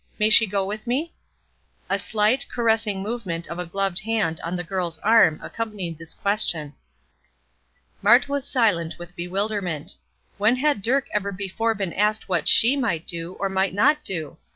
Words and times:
May 0.17 0.31
she 0.31 0.47
go 0.47 0.65
with 0.65 0.87
me?" 0.87 1.13
A 1.87 1.99
slight, 1.99 2.47
caressing 2.49 3.03
movement 3.03 3.47
of 3.47 3.59
a 3.59 3.67
gloved 3.67 3.99
hand 3.99 4.41
on 4.43 4.55
the 4.55 4.63
girl's 4.63 4.97
arm 4.97 5.39
accompanied 5.43 5.99
this 5.99 6.15
question. 6.15 6.73
Mart 8.01 8.27
was 8.27 8.47
silent 8.47 8.97
with 8.97 9.15
bewilderment. 9.15 9.95
When 10.39 10.55
had 10.55 10.81
Dirk 10.81 11.07
ever 11.13 11.31
before 11.31 11.75
been 11.75 11.93
asked 11.93 12.27
what 12.27 12.47
she 12.47 12.75
might 12.75 13.05
do, 13.05 13.33
or 13.33 13.47
might 13.47 13.75
not 13.75 14.03
do? 14.03 14.37